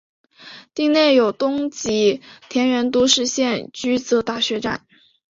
[0.73, 4.87] 町内有东急田园都市线驹泽大学站。